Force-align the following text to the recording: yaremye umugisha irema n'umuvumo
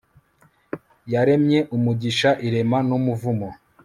yaremye 1.13 1.59
umugisha 1.75 2.29
irema 2.47 2.77
n'umuvumo 2.87 3.47